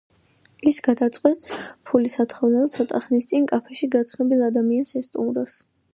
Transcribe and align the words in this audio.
ის 0.69 0.77
გადაწყვეტს, 0.87 1.51
ფულის 1.89 2.17
სათხოვნელად 2.19 2.73
ცოტა 2.77 3.03
ხნის 3.05 3.31
წინ 3.33 3.45
კაფეში 3.53 3.93
გაცნობილ 3.97 4.43
ადამიანს 4.51 4.97
ესტუმროს. 5.03 5.55